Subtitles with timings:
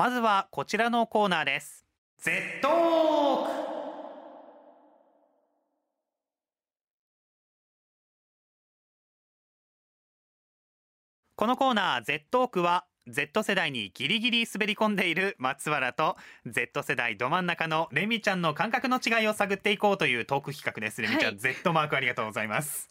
[0.00, 1.84] まずはこちらのコーナーです。
[2.22, 3.50] Z トーク。
[11.36, 21.02] このコーナー Z トークは Z 世代にギリギリ滑り込んでいる松原と Z 世代ど真ん中のレミちゃんの感覚の違いを探っていこうというトーク企画です。
[21.02, 21.38] レミちゃん、はい。
[21.38, 22.88] Z マークありがとうございます。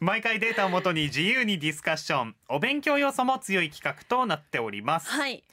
[0.00, 5.44] 毎回データをもとに自由にディスカッションお勉強要素も強い企画となっております、はい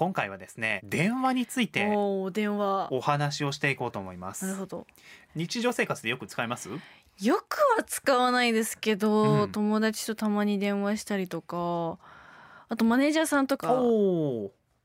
[0.00, 2.90] 今回はですね電話についておー電話。
[2.90, 4.46] お話をしていこうと思います。
[4.46, 4.86] なるほど。
[5.34, 6.70] 日常生活でよく使います？
[7.20, 9.52] よくは使わないですけど、うん。
[9.52, 11.98] 友達とたまに電話したりとか
[12.70, 13.74] あとマネージャーさんとか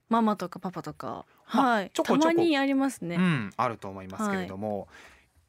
[0.09, 1.25] ママとかパパとか。
[1.53, 1.91] まあはい。
[1.91, 4.89] たまにありますね、うんあると思いますけれども、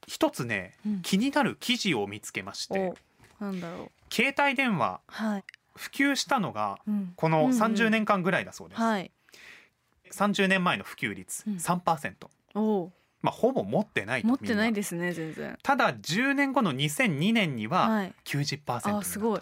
[0.07, 1.03] 一つねうん。
[1.03, 2.95] 気になる記事を見つけまして
[3.41, 4.15] おなんだろう。
[4.15, 7.13] 携帯電話はい、普及したのがうん。
[7.17, 7.61] このうんうん。
[7.61, 9.11] 30年間ぐらいだそうです、はい
[10.13, 11.55] 30年前の普及率うん。
[11.57, 12.15] 3%、
[12.55, 12.91] お
[13.23, 15.59] まあほぼ持ってないと持ってないですね全然。
[15.63, 18.13] ただ10年後の2002年にははい。
[18.25, 19.41] 90%になったと、あすごい。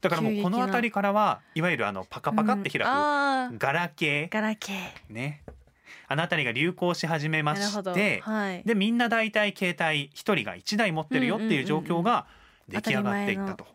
[0.00, 4.28] だからもうこの辺りからはいわゆるあのパカパカって開くうんガラケー。
[4.32, 5.12] ガラケー。
[5.12, 5.42] ね。
[6.08, 8.62] あの辺りが流行し始めましてはい。
[8.64, 12.26] でみんな大体携帯一人が1台持ってるよっていう状況が
[12.70, 13.66] 出来上がっていったと。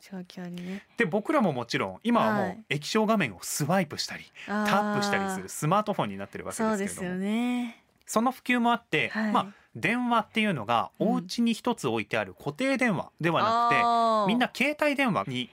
[0.50, 0.84] ね。
[0.98, 2.66] で僕らももちろん今はもうはい。
[2.70, 7.22] 液晶画面をスワイプしたりタタップしたりするスマートフォンになってるわけですけれども。
[7.22, 7.84] ね。
[8.08, 9.32] その普及もあって、はい。
[9.32, 11.08] まあ電話っていうのがうん。
[11.10, 14.28] お家に一つ置いてある固定電話ではなくて、あー。
[14.28, 15.50] みんな携帯電話に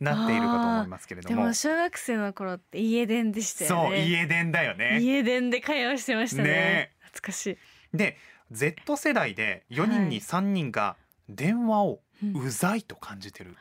[0.00, 1.36] なっているかと思いますけれども。
[1.36, 3.96] でも小学生の頃って家電でしたよね。
[3.96, 4.98] そう家電だよね。
[5.00, 6.48] 家電で会話してましたね。
[6.48, 6.92] ね。
[7.00, 8.18] 懐かしい、で
[8.50, 10.96] Z 世代で4人に3人が
[11.28, 12.46] 電話をうん。
[12.46, 13.56] うざいと感じてる、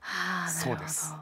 [0.00, 1.14] はあそうです。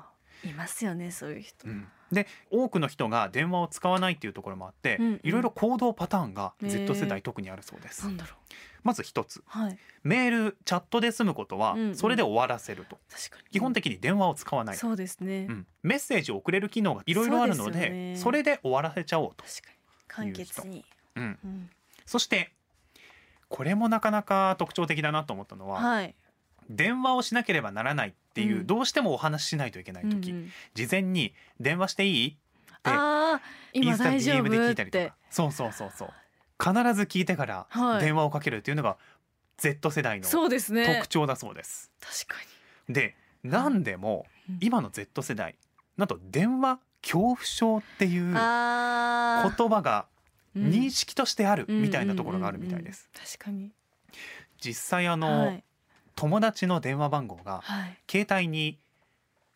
[0.45, 1.89] いますよねそういう人、うん。
[2.13, 5.21] で多くの人が電話を使わないっていうところもあって、うんうん。
[5.23, 8.37] いろいろ行動パターンが Z 世代特にあるそうです、なんだろう。
[8.85, 9.43] まず一つ。
[9.47, 9.79] はい。
[10.05, 11.95] メールチャットで済むことはうんうん。
[11.97, 13.51] それで終わらせると、確かに。
[13.51, 15.67] 基本的に電話を使わない、そうですね、うん。
[15.83, 18.17] メッセージを送れる機能がいろいろあるのでね。
[18.17, 19.79] それで終わらせちゃおうと、確かに。
[20.09, 20.85] 簡潔に、
[21.17, 21.71] うん、うん、
[22.07, 22.51] そして
[23.49, 26.15] これもなかなか特徴的だなと思ったのは、はい
[26.71, 28.67] 電話をしなければならないっていう、うん。
[28.67, 30.53] どうしてもお話ししないといけない時、うんうん。
[30.75, 32.33] 事前に電話していいっ
[32.83, 32.91] て
[33.73, 35.17] インスタ DM で聞いたりとてか。
[35.31, 36.11] そうそうそうそう。
[36.61, 38.01] 必ず聞いてからはい。
[38.05, 38.97] 電話をかけるっていうのが
[39.57, 41.91] Z 世代の特徴だそうです。
[42.01, 42.47] 確か
[42.89, 44.59] でなんでもうん。
[44.61, 45.57] 今の Z 世代
[45.97, 50.07] なんと電話恐怖症っていうに言葉が
[50.55, 50.71] うん。
[50.71, 53.09] 認識としてあるみたいなところがあるみたいです。
[53.39, 53.73] 確かに。
[54.61, 55.65] 実際あの、はい
[56.19, 57.99] 友達の電話番号がはい。
[58.11, 58.79] 携帯に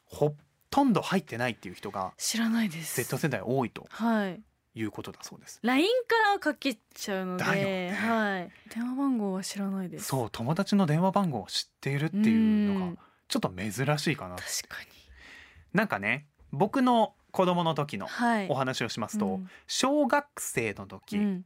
[0.07, 0.35] ほ
[0.71, 3.03] とんど入ってないっていう人が知らないです。
[3.03, 4.41] Z 世代多いとはい。
[4.75, 5.59] いうことだそうです。
[5.63, 7.91] LINE からかけちゃうので、ね。
[7.91, 8.51] はい。
[8.75, 10.05] 電話番号は知らないです。
[10.07, 12.95] そう友達の電話番号を知っているっていうのうん。
[12.95, 14.89] がちょっと珍しいかな確かに。
[15.75, 18.49] なんかね僕の子供の時のはい。
[18.49, 19.51] お話をしますと、うん。
[19.67, 21.45] 小学生の時、うん。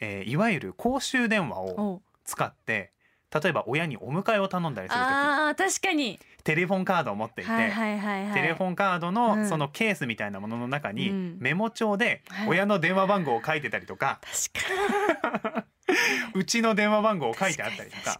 [0.00, 2.02] えーいわゆる公衆電話をお。
[2.24, 2.92] 使って
[3.32, 5.06] 例えば親にお迎えを頼んだりする時。
[5.06, 6.18] あー確かに。
[6.44, 8.32] テレフォンカードを持っていて、はいはいはいはい。
[8.32, 9.14] テレフォンカードうん。
[9.14, 11.36] のそのケースみたいなものの中にうん。
[11.38, 12.48] メモ帳ではい。
[12.48, 15.64] 親の電話番号を書いてたりとか、確か
[16.34, 16.40] に。
[16.40, 18.18] うちの電話番号を書いてあったりとか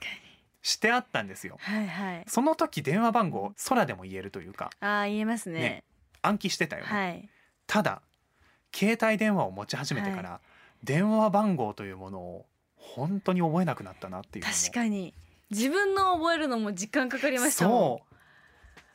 [0.63, 1.59] してあったんですよ。
[1.69, 2.25] にはいはい。
[2.27, 4.71] その時電話番号空でも言えるというか。
[4.81, 5.61] あー言えますね。
[5.61, 5.85] ね
[6.21, 6.89] 暗記してたよね。
[6.91, 7.29] はい。
[7.67, 8.03] ただ
[8.75, 10.41] 携帯電話を持ち始めてから、
[10.85, 12.47] 電話番号というものを
[12.95, 15.15] 本当に覚えなくなったなっていう確かに。
[15.51, 17.79] 自分の覚えるのも時間かかりましたもん。
[17.79, 18.09] そう。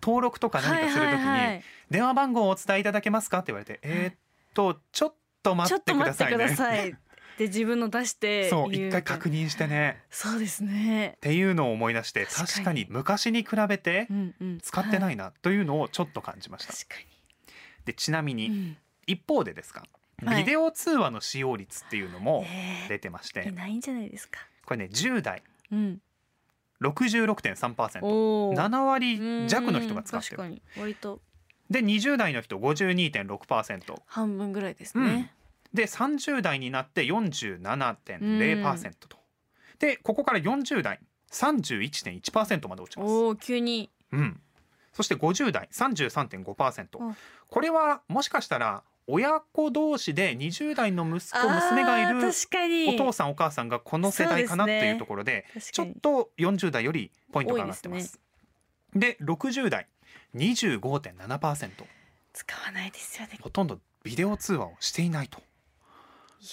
[0.02, 4.16] 登録とか何かするときに、電話番号をお伝えいただけますかって言われて、えーっ
[4.54, 6.38] とちょっと待ちょってとっくださいね。
[6.38, 6.98] 待ってください
[7.38, 10.04] で自分の出して そう言一回確認してね。
[10.12, 11.14] そうですね。
[11.18, 12.86] っていうのを思い出して確かに。
[12.90, 14.08] 昔に比べて
[14.62, 16.96] 使ってないいなというのをちょっと感じました、確か
[17.86, 18.78] でちなみに、
[19.08, 19.81] 一方でですか？
[19.81, 19.90] はい
[20.24, 24.40] ビデオ通話の使用率っていうのもえ出てまして、ーいないんじゃないですか。
[24.66, 26.02] これね10代うん。
[26.81, 28.58] 66.3%おー。
[28.58, 30.44] 7割弱の人が使ってる。
[30.44, 30.81] うん確かに。
[30.81, 31.22] 割と。
[31.70, 35.06] で20代の人52.6%半分ぐらいですうん。
[35.06, 35.34] ね、
[35.74, 39.18] で30代になって47.0%と、
[39.80, 41.00] でここから40代
[41.31, 43.90] 31.1%まで落ちます、おお急に。
[44.12, 44.40] うん、
[44.94, 47.16] そして50代33.5%あ
[47.48, 52.30] これはもしかしたら親子同士で20代の息子娘がいる
[52.90, 58.20] お父さんお母さんがこの世代かなっていうところで確ちょっと40代よりポイントが上がってま多いです
[58.96, 59.88] で60代
[60.36, 61.70] 25.7%
[62.34, 63.38] 使わないですよね。
[63.42, 65.40] ほとんどビデオ通話をしていないと。
[65.40, 65.42] い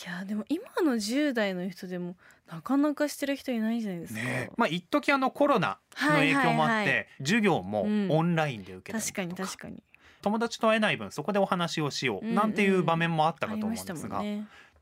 [0.07, 2.15] やでも今の10代の人でも
[2.47, 8.09] なかなかしてる人いないじゃないですか、ねまあ一時あのコロナの影響もあって、授業もうん。
[8.11, 9.83] オンラインで受けたり確かにとか確かに
[10.23, 14.23] 友達と会えない分そこでお話をしよううんなんていう場面もあったかと思うんですが、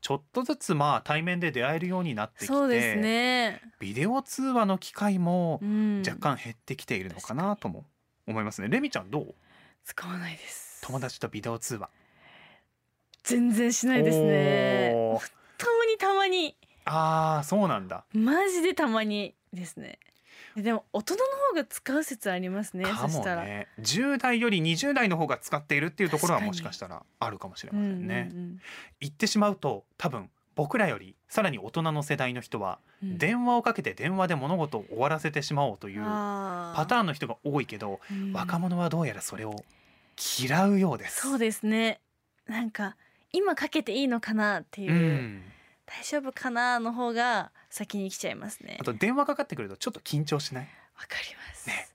[0.01, 7.85] ちょっとずつまあ対面で出会えるようになってきそうですて、ね、ビデオ通話の機会もうん、若干減ってきているのかなとも
[8.27, 8.69] 思いますね。
[8.69, 9.35] レミちゃんどう？
[9.83, 10.81] 使わないです。
[10.83, 11.89] 友達とビデオ通話。
[13.23, 14.93] 全然しないですね。
[14.95, 15.31] おー。
[15.57, 16.55] たまにたまに。
[16.85, 18.05] ああそうなんだ。
[18.13, 19.99] マジでたまにですね
[20.55, 21.19] でも大人の
[21.51, 28.07] 方が使う説ありますねかそしたら、もね10代より20代の方が使っているっていうところは確かにもしかしたらあるかもしれうんうんうんません。
[28.07, 28.61] ね。
[28.99, 33.17] 言ってしまうと多分僕らよりさらに大人の世代の人はうん。
[33.17, 37.99] 電話をかけて電話で物事を終わらせてしまおうというパパターンの人が多いけど
[38.33, 39.55] 若者はどうやらそれを
[40.39, 41.21] 嫌うようです。
[41.21, 42.01] そうですね。
[42.47, 42.97] なんか
[43.31, 45.43] 今かけていいのかなっていう、うん
[45.89, 48.77] 大丈夫かなの方が先に来ちゃいますね。
[48.79, 50.63] あと電話かかってくるとちょっと緊張しない？
[50.95, 51.87] わかります、ね。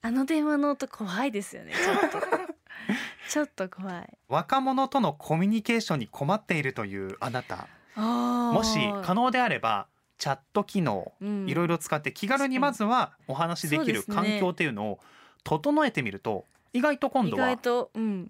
[0.00, 1.72] あの電話の音怖いですよね。
[1.72, 2.18] ちょっと。
[3.28, 4.18] ちょっと怖い。
[4.28, 7.68] 若者とのコミュニケーションに困っているというあなた。
[7.94, 9.86] ももし可能であれば
[10.18, 11.12] チャット機能
[11.46, 15.00] いろいろ使って気軽にまずはお話しできる環境っていうのを
[15.44, 17.58] 整えてみると意外と今意度は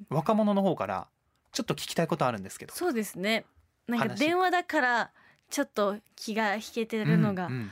[0.09, 1.07] 若者の方から
[1.53, 2.75] ちょっと聞きたいことあるんですけど。
[2.75, 3.45] そうですね
[3.87, 4.19] なんか話。
[4.19, 5.11] 電話だから
[5.51, 7.71] ちょっと気が引けてるのが、うんうん。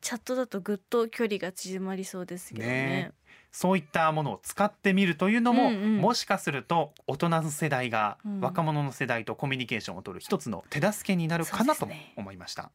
[0.00, 2.68] チャットだとぐっと距離が縮まりそうですけどね。
[2.68, 3.12] ね
[3.52, 5.96] そういったものを使ってみるというのも、うんうん。
[5.98, 12.70] もしかすると大人の世代がうん若者の世代とコミュニケーションを取る一つの手助けになるかなと思いました。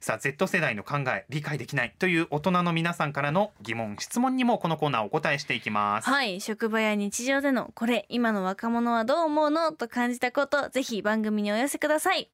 [0.00, 6.08] さあ Z 世代の考え理解できないという大人の皆さんからの疑問質問にもこのコーナーお答えしていきます。
[6.08, 6.40] はい。
[6.40, 9.72] 職場や日常でのこれ今の若者はどう思うの？
[9.72, 12.30] と感じたことぜひ番組にお寄せください。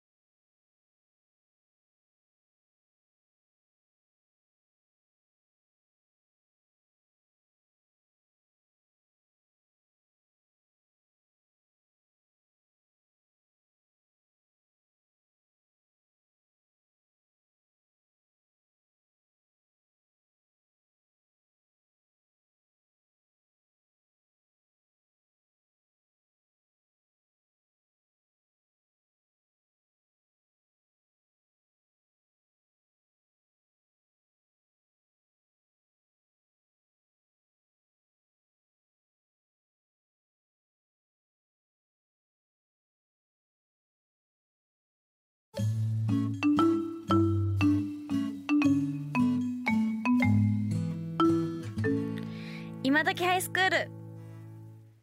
[52.97, 53.91] 今時ハイスクール。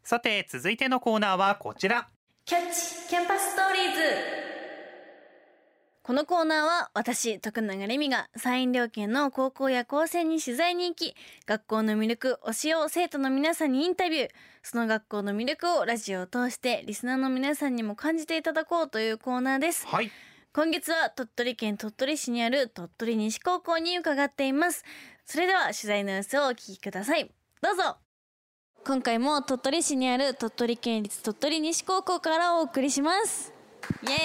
[0.04, 2.10] さて続いてのコーナーはこちら。
[2.44, 4.00] キャッチキャンパスストーリーズ
[6.02, 11.14] このコーナーは私徳永レミが山陰両県の高校や高専に取材に行き
[11.46, 14.30] 学校の魅力推しを生徒の皆さんにインタビュー。
[14.64, 19.86] その学校の魅力をラジオを通してリスナーの皆さんにも感じていただこうというコーナーです。
[19.86, 20.10] はい。
[20.52, 24.84] 今月は鳥取県鳥取市にある鳥取西高校に伺っています。
[25.28, 27.32] それでは取材の様子をお聞きください
[27.64, 27.96] どうぞ。
[28.84, 33.54] 今回も鳥取市にある鳥取県立鳥取西高校からお送りします。
[34.06, 34.18] イエー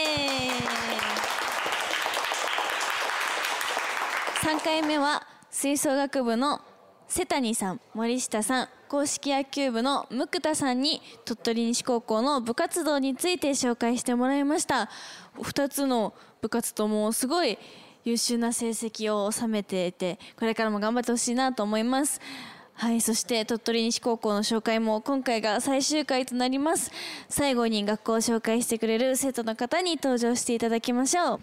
[4.53, 4.57] イ。
[4.59, 6.61] 3回目は吹奏楽部の
[7.07, 14.91] 瀬谷さん森下さん公式野球部の向田さんに鳥取西高校の部活動について紹介してもらいました。
[15.37, 17.57] 2つの部活ともすごい
[18.03, 22.21] 優秀な成績を収めていてこれからも頑張ってほしいなと思います。
[22.81, 26.93] はいそして鳥取西高校の紹介も今回が最終回となります。
[27.29, 31.41] 最後に学校を紹介してくれる生徒の方に登場していただきましょう。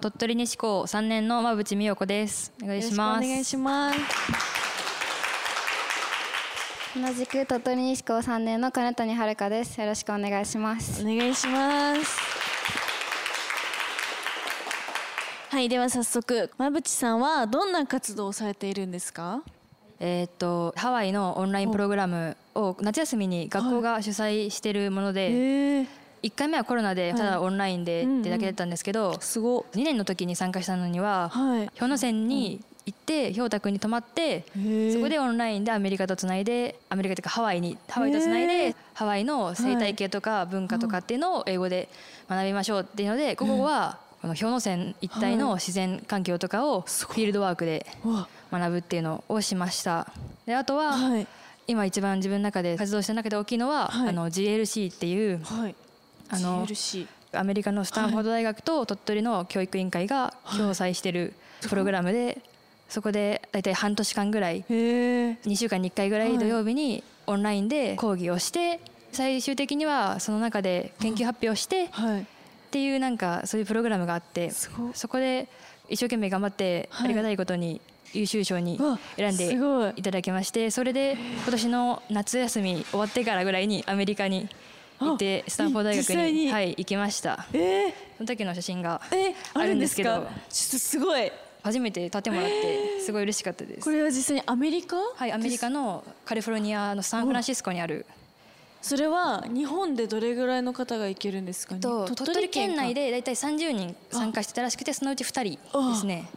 [0.00, 2.52] 鳥取西高3年の馬淵美代子です。
[2.60, 3.24] お願いします。
[3.24, 3.98] お願いします。
[7.00, 9.80] 同じく鳥取西高3年の金谷遥です。
[9.80, 11.02] よろしくお願いします。
[11.02, 12.18] お願いします。
[15.50, 19.40] はいでは早速馬淵さんはどんな活動をされているんですか？
[20.00, 25.86] えーっとハワイのオンラインプログラムを夏休みに学校が主催しているもので、へえ
[26.22, 31.70] 1回目はコロナでただオンラインでってだけだったんですけど、すご2年の時に参加したのにははい。
[31.78, 34.44] 氷ノ山に行って氷太くんに泊まって
[34.92, 41.88] そこでオンラインでアメリカとつないでアメリカというかハワイにハワイとつないへでハワイの生態系とか文化とかっていうのを英語で
[42.28, 48.26] 学びましょうっていうのでここはこの氷ノ山一帯の自然環境とかをフィールドワークでわ。
[48.50, 50.10] 学ぶっていうのをしました。
[50.46, 51.26] であとは、はい。
[51.66, 54.08] 今一番自分の中で活動した中で大きいのは、はい。
[54.08, 55.74] あの GLC っていうはい。
[56.30, 56.66] あの
[57.34, 61.34] アメリカのスタンフォード大学と鳥取の教育委員会が共催してる
[61.68, 62.40] プログラムで、
[62.88, 68.80] そこで大体半年間ぐらいへえ2週間に1回ぐらい土曜日にオンラインで講義をして
[69.12, 72.26] 最終的にはその中で研究発表してはい
[72.74, 75.48] っていうなんかそういうプログラムがあってそこで
[75.88, 77.06] 一生懸命頑張ってはい。
[77.06, 77.80] ありがたいことに
[78.12, 80.00] 優秀賞にわ選んでい。
[80.00, 84.48] いただきましてそれで今年の夏休み終わってからぐらいにアメリカに
[84.98, 86.50] 行ってあスタンフォード大学にに。
[86.50, 87.46] はい行きました。
[87.52, 90.50] えー、その時の写真がえあるんですけどあるんですか？
[90.50, 91.30] ちょっとすごい。
[91.62, 93.84] 初めて撮ってもらってすごい嬉しかったです。
[93.84, 94.96] これは実際にアメリカ？
[94.96, 98.04] はいアメリカのカリフォルニアのサンフランシスコにある
[98.84, 101.80] それは日本でどれぐらいの方が行けるんですかね？
[101.80, 106.28] と鳥取県内でで大体30人参加してたらしくてそのうち2人ですね。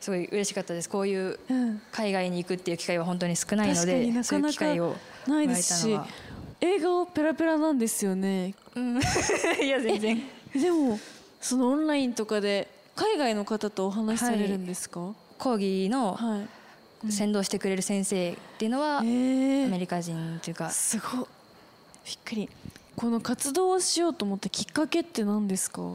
[0.00, 0.88] すごい嬉しかったです。
[0.90, 1.80] こういううん。
[1.92, 4.96] 海外に行くっていう機会は本当に少ないの確かにでそういうなかなか機会を
[5.28, 6.00] ないですし
[6.60, 8.54] 英語ペラペラなんですよね。
[8.74, 8.98] うん。
[9.62, 10.22] いや全然。
[10.52, 10.98] でも
[11.40, 14.98] そのオンラインとかで海外の方とお話しされるんですか？
[15.00, 16.18] は講義の
[17.06, 19.06] い、先導してくれる先生っていうのはアえ。
[19.06, 20.70] ー、メリカ人というか。
[20.70, 21.26] すごい
[22.06, 22.48] びっくり。
[22.96, 25.92] この活動をしようと思ったきっかけって何ですか？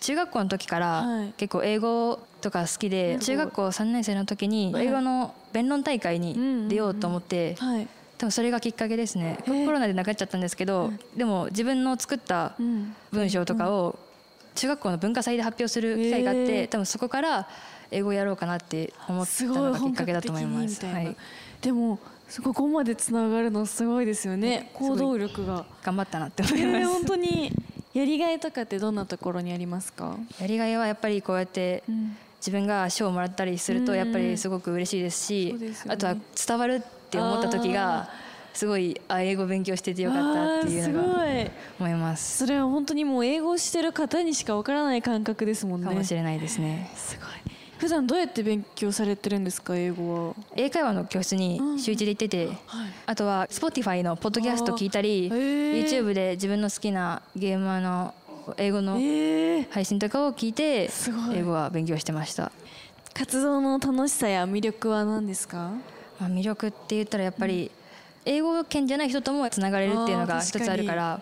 [0.00, 1.26] 中学校の時かはい。
[1.28, 4.86] ら結構英語とか好きで中学校3年生の時にはい。
[4.86, 7.88] 英語の弁論大会に出ようと思ってはい、
[8.18, 9.38] 多分それがきっかけですね。
[9.46, 13.98] コロナでなくなっちゃったんですけどでも自分の作ったうん、文章とかを
[14.54, 17.48] 中学校の文化祭で発表する機会があって多分そこから
[17.90, 20.64] 英語をやろうかなって思ったのがきっかけだと思います。
[20.66, 21.16] にみたいな、はい、
[21.62, 21.98] でも
[22.42, 24.70] ここまでつながるのすごいですよね。
[24.74, 25.64] 行動力が。
[25.82, 26.92] 頑張ったなって思いえーます。
[26.92, 27.52] 本当に
[27.94, 32.16] やりがいとかってどんなところにありますか、やりがいはやっぱりこうやってうん。
[32.38, 33.98] 自分が賞をもらったりするとうん。
[33.98, 35.94] やっぱりすごく嬉しいですし、そうですよね。
[35.94, 36.16] あとは
[36.46, 36.80] 伝わるっ
[37.10, 38.08] て思った時が
[38.52, 41.14] すごいあ英語勉強しててよかったっていうのが
[41.78, 42.38] 思います。
[42.38, 45.86] それは本当にもう英語をしてる方にしかわからない感覚ですもんね。
[45.86, 46.90] かもしれないですね。
[46.94, 47.28] すごい
[47.78, 50.34] 普段どうやって勉強されてるんですか英語は？
[50.56, 52.56] 英会話の教室に週一で行ってて、はい。
[53.06, 58.14] あとは Spotify のポッドキャスト聞いたり YouTube で自分の好きなゲーマーの
[58.56, 61.38] 英語のえー、配信とかを聞いてすごい。
[61.38, 62.50] 英語は勉強してました、
[63.12, 65.72] 活動の楽しさや魅力は何ですか？
[66.18, 67.70] まあ、魅力って言ったらやっぱり
[68.24, 71.20] 英語圏じゃない人ともつながれるっていうのが一つあるから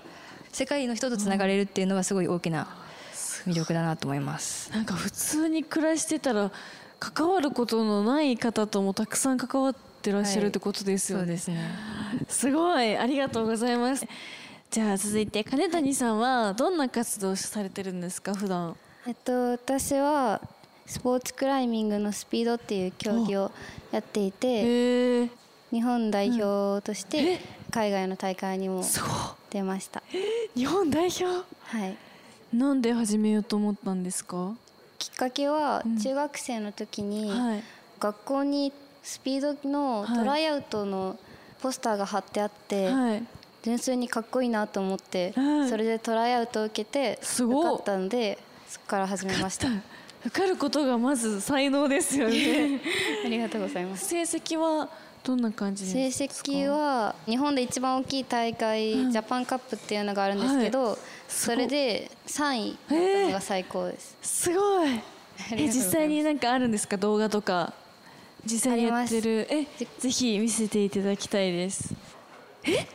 [0.52, 2.68] 世界の人とつながれるっていうのはすごい大きな
[3.46, 4.70] 魅力だなと思います。
[4.72, 6.50] なんか普通に暮らしてたら
[6.98, 11.70] 関わることのない方ともたくさん関わってらっしゃるってことですよね、そうですね。
[12.28, 12.96] すごい。
[12.96, 14.06] ありがとうございます。
[14.70, 18.76] じゃあ続いて金谷さんはどんな活動をされてるんですか普段？
[19.06, 20.40] えっと私は
[20.86, 23.52] スポーツクライミングのスピードっていう競技を
[23.92, 25.28] やっていて
[25.70, 28.82] 日本代表として海外の大会にも
[29.50, 30.02] 出ました。
[30.56, 31.44] 日本代表？
[31.64, 31.96] はい
[32.56, 34.54] なんで始めようと思ったんですか？
[34.98, 35.98] きっかけはうん。
[35.98, 37.62] 中学生の時にはい。
[38.00, 41.16] 学校にスピードのトライアウトの
[41.60, 43.22] ポスターが貼ってあってはい。
[43.62, 45.68] 純粋にかっこいいなと思ってはい。
[45.68, 49.68] それでトライアウトを受けてすごい受かったのでそこから始めました。
[50.26, 52.80] 受かることがまず才能ですよね。
[53.26, 54.06] ありがとうございます。
[54.06, 54.88] 成績は
[55.24, 59.10] どんな感じ成績は日本で一番大きい大会、うん。
[59.10, 61.56] ジャパンカップっていうのがあるんですけど、すごい。
[61.56, 64.88] それで3位だったのが最高です、すごい。
[64.90, 65.02] ありがとう
[65.48, 66.98] ございえ実際になんかあるんですか？
[66.98, 67.72] 動画とか。
[68.44, 69.48] 実際にやってる。
[69.50, 71.94] えじぜひ見せていただきたいです。
[72.64, 72.86] え？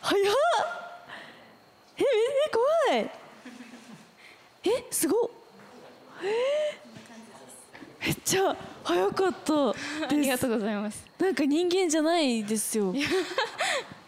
[0.00, 0.34] 早っ！
[1.98, 2.04] ええ
[2.90, 3.10] 怖い。
[4.64, 5.30] えすごっ。
[6.24, 8.04] え？
[8.04, 10.16] めっちゃ早かったあです。
[10.16, 12.94] りがとうございますなんか人間じゃないですよ。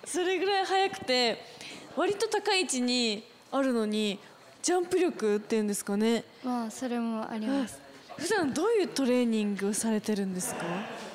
[0.05, 1.43] それぐらい速くて
[1.97, 4.19] 割と高い位置にあるのに
[4.63, 6.25] ジャンプ力っていうんですかね。
[6.45, 7.81] まあそれもあります。
[8.17, 10.65] 普段どういうトレーニングをされてるんですか？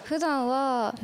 [0.05, 0.95] 普段は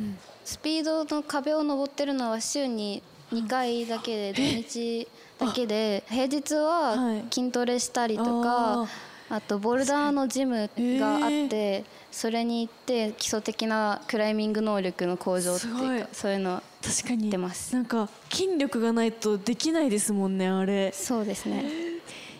[0.44, 8.88] スピードの壁を登ってるのは週に2回だけで土日だけで平日ははい筋トレしたりとか
[9.30, 17.74] あとボルダーのジムがあってそれに行って基礎的なクライミング能力の向上っていいうかそういうの確かに出ます。
[17.74, 20.92] なんか筋力がないとできないですもんねあれ。
[20.92, 21.64] そうですね。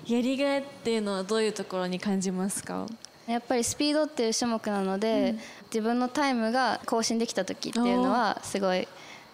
[0.07, 2.87] やりがいっていうのはどういうところに感じますか？
[3.29, 8.89] やっぱりスピードっていう種目なので、自分のタイムが更新できた時っていうのはすごい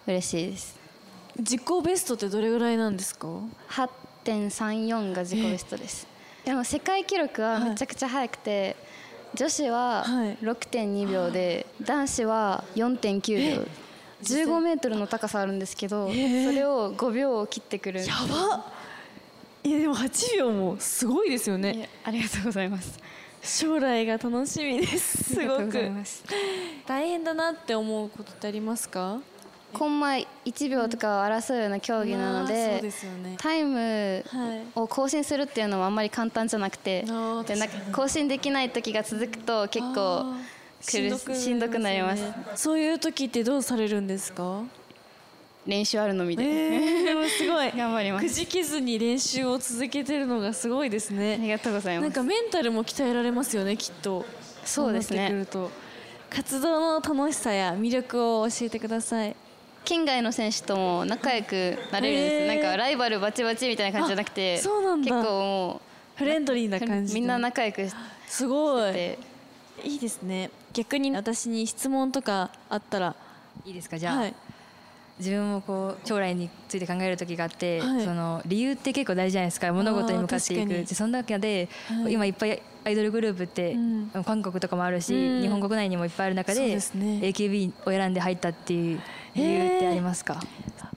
[0.05, 0.77] 嬉しいです。
[1.39, 3.27] 自己ベストってどれぐらいなんですか
[3.69, 6.05] ？8.34が自己ベストです、
[6.47, 8.77] でも世界記録はめちゃくちゃ速くて、
[9.35, 10.37] 女子ははい。
[10.37, 13.67] 6.2秒で、男子は4.9秒。
[14.23, 17.99] 15メートルの高さあるんですけど、えそれを5秒を切ってくる。
[17.99, 18.55] やば。
[18.55, 18.63] っ
[19.65, 21.73] いやでも8秒もすごいですよね。
[21.83, 22.97] えありがとうございます。
[23.43, 25.35] 将来が楽しみです。
[25.35, 25.91] すごく。
[26.87, 29.19] 大変だなって思うことってありますか？
[29.73, 30.07] コンマ
[30.45, 33.35] 1秒とかを争うような競技なのまあで,、そうですよね。
[33.37, 34.61] タイムはい。
[34.75, 40.33] を更新するっていうのはあんまり簡単じゃなくてあーでなんか更新できない時が続くと結構
[40.79, 44.63] ししんどくなりますよねそういう時ってどうされるんですか？
[45.67, 47.71] 練習あるのみで、えー、すごい。
[47.75, 48.25] 頑張ります。
[48.25, 52.03] くじけずに練習を続けてるのがすごいですあねりがとうございます。
[52.03, 54.25] なんかメンタルも鍛えられますよねきっと。
[54.63, 55.45] そうですね。
[56.29, 59.35] 活動の楽しさや魅力を教えてください
[59.87, 62.47] 県外の選手とも仲良くなれるんです、へー。
[62.47, 65.81] なんかライバルバチバチみたいな感じじゃなくて結構も
[66.15, 67.93] フレンドリーなう感じでみんな仲良くし
[68.27, 68.91] すごい。
[68.91, 69.17] て
[69.85, 70.49] いいですね。
[70.73, 73.15] 逆に私に質問とかあったら
[73.65, 73.97] いいですか？
[73.97, 74.35] じゃあ、はい。
[75.19, 78.03] 自分もこう将来について考える時があって、はい。
[78.03, 79.71] その理由って結構大事じゃないですか。
[79.71, 80.69] 物事に向かっていく。
[80.69, 82.13] でその中で、はい。
[82.13, 84.11] 今いっぱいアイドルグループって、うん。
[84.25, 85.41] 韓国とかもあるし、うん。
[85.41, 87.19] 日本国内にもいっぱいある中でですね。
[87.21, 89.01] AKB を選んで入ったっていう
[89.35, 90.41] 理由ってありますか、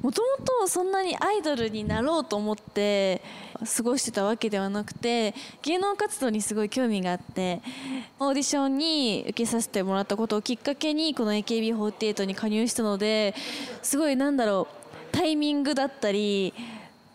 [0.00, 3.22] もともとそんなにアイドルになろうと思って
[3.76, 7.60] 過ごしてたわけではなくて芸能活動にすごい興味があって
[8.18, 13.34] オーディションに受けさせてもらったことをきっかけにこの AKB48 に加入したので
[13.82, 16.54] すごいなんだろうタイミングだったり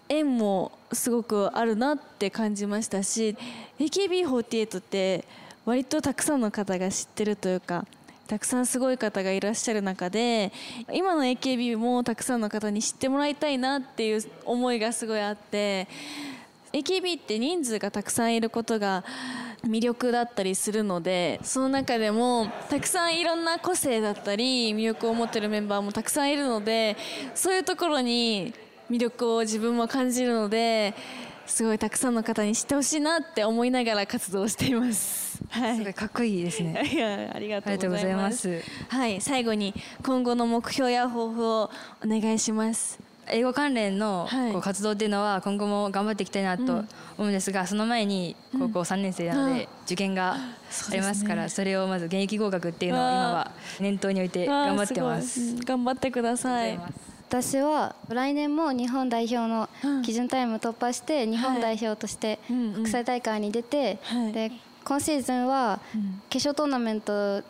[0.09, 3.35] 縁もすごくあるなって感じましたし
[3.79, 5.25] AKB48 って
[5.65, 7.85] 割とたくさんの方が知ってるというか
[8.27, 10.51] たくさんすごい方がいらっしゃる中で
[10.91, 15.87] 今の AKB もたくさんの方に知ってもらいたいなっていう思いがすごいあって
[16.73, 19.03] AKB って人数がたくさんいることが
[19.63, 26.97] 魅力だったりするのでその中でもたくさんいろんな個性だったり魅力を持ってるメンバーもたくさんいるので
[27.33, 28.53] そういうところに
[28.89, 30.93] 魅力を自分も感じるので
[31.45, 35.43] すごいたくさんの方に知ってほしいなって思いながら活動しています。
[35.49, 35.77] はい。
[35.77, 36.83] すごいかっこいいですね。
[36.91, 38.23] いやありがあとうございま。
[38.23, 38.61] ます。
[38.61, 41.69] すはい、最後に今後の目標や抱負を
[42.03, 42.99] お願いします。
[43.27, 44.51] 英語関連のはい。
[44.51, 46.85] こう活動っていうのは今後も頑張っていきたいなと思
[47.19, 50.37] うんですが、その前に高校3年生なので受験があ
[50.95, 55.55] りますからそれをまず現役合格っていうのを今は念頭に置いて頑張ってます。
[55.57, 56.79] 頑張ってください。
[57.41, 60.01] 私は来年も日本代表のうん。
[60.01, 64.33] 基準タイム突破して日本代表として国際大会に出て、はい。
[64.33, 64.51] で
[64.83, 66.21] 今シーズンはうん。
[66.29, 67.43] 決勝トーナメント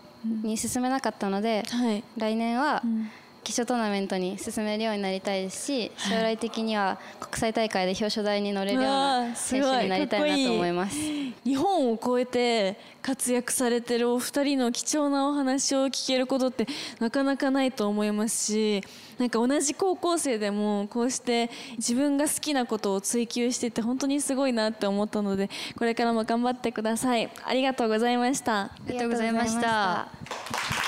[0.44, 2.04] に進めなかったので、はい。
[2.18, 3.10] 来年はうん
[3.46, 10.98] 決勝トーナメントに進めるようになりたいですし将来的には国際大会で表彰台に乗れるようなー選手になりたいなと思います。
[10.98, 16.66] 日本を超えて活躍されてるお二人の貴重なお話を聞けることって
[17.00, 18.84] なかなかないと思いますし
[19.20, 27.30] なんか同じ高校生でもこうして自分が好きなことを追求してて本当にすごいなって思ったのでこれからも頑張ってください。
[27.46, 28.62] ありがとうございました。
[28.62, 30.85] ありがとうございました。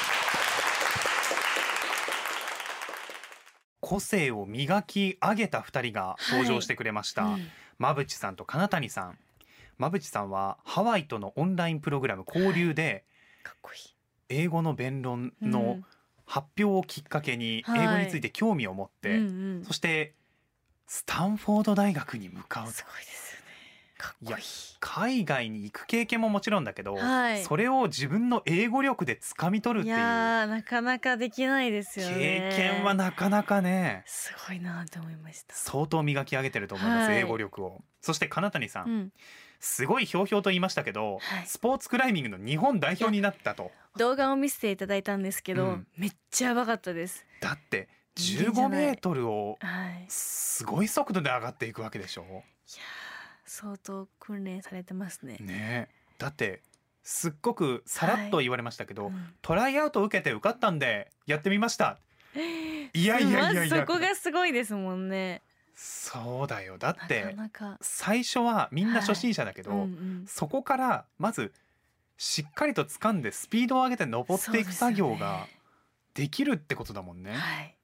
[3.87, 7.37] 個性を磨き上げた二人が登場してくれました、
[7.79, 9.17] 馬淵さんと金谷さん。
[9.79, 13.05] 馬淵さんはハワイとのオンラインプログラム交流で
[13.43, 13.79] かっこいい。
[14.27, 15.85] 英語の弁論うのん。
[16.25, 17.85] 発表をきっかけにはい。
[17.85, 19.21] 英語について興味を持って、
[19.65, 20.13] そして
[20.85, 23.26] スタンフォード大学に向かうすごいです
[24.21, 24.37] いや
[24.79, 27.43] 海外に行く経験ももちろんだけど、はい。
[27.43, 29.97] それを自分の英語力で掴み取るっいていう。
[29.97, 32.51] やーなかなかできないですよね。
[32.55, 34.03] 経験はなかなかね。
[34.05, 35.55] すごいなと思いました。
[35.55, 37.19] 相当磨き上げてると思います、はい。
[37.19, 37.81] 英語力を。
[38.01, 39.13] そして金谷さん、うん。
[39.59, 41.47] すごいひょうひょうと言いましたけど、はい。
[41.47, 43.71] スポーツクライミングの日本代表になったと。
[43.97, 45.87] 動画を見せていただいたんですけど、うん。
[45.97, 47.25] めっちゃやばかったです。
[47.41, 48.85] だって人間じゃ15ない。
[48.85, 50.05] メートルをはい。
[50.07, 52.21] すごい速度で上がっていくわけでしょ？
[52.21, 53.06] いやー
[53.47, 55.37] 相当訓練されてますね。
[55.39, 55.95] ねえ。
[56.19, 56.61] だって
[57.03, 59.33] すっごくさらっと言われましたけど、うん。
[59.41, 61.97] トライアウト受けて受かったんでやってみました。
[62.35, 63.79] いやいやいやいや。
[63.79, 65.41] そこがすごいですもんね。
[65.73, 66.77] そうだよ。
[66.77, 67.35] だって
[67.81, 70.25] 最初はみんな初心者だけど、うんうん。
[70.27, 71.53] そこからまず
[72.17, 75.47] しっかりと掴んでスピードを上げて登っていく作業が
[76.13, 77.33] できるってことだもんね。
[77.33, 77.76] はい恐ろしい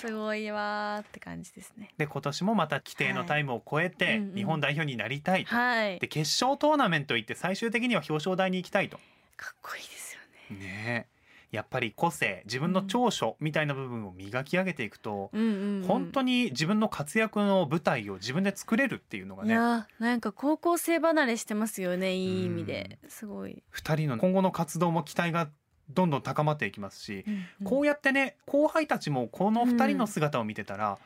[0.00, 0.18] すよ。
[0.18, 1.92] ごいわーって感じですね。
[1.98, 5.54] で今年もまた規定のタイムを超えて日本代表になりたいと。
[5.54, 5.98] はい。
[5.98, 8.98] で決勝トーナメント行って最終的には表彰台に行きたいと。
[9.36, 10.64] かっこいいですよね。
[10.64, 11.20] ねえ。
[11.50, 19.50] やっぱり個性自分の長所みたいな部分を磨き上げていくと、うんうん、うん、本当に自分の活躍の舞台を自分で作れるっていうのがね。
[19.50, 22.98] いやーなんか高校生離れしてますよねいい意味で。
[23.08, 25.48] すごい、2人の今後の活動も期待が
[25.94, 27.66] どんどん高まっていきますし、うんうん。
[27.66, 30.98] こうやってね後輩たちもこの2人の姿を見てたら、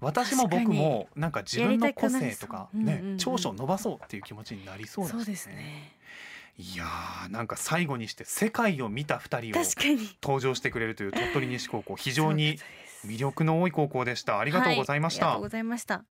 [0.00, 2.96] 私も僕もなんか自分の個性とかねう。
[2.98, 3.18] うんうんうん。
[3.18, 5.54] 長所を伸ばそうっていう気持ちになりそうですね。
[5.54, 5.96] ね
[6.58, 9.62] いやーなんか最後にして世界を見た二人を
[10.22, 12.58] 登場してくれるという鳥取西高校非常に
[13.06, 14.38] 魅力の多い高校でした。
[14.38, 15.28] ありがとうございました。
[15.28, 15.38] は
[16.00, 16.19] い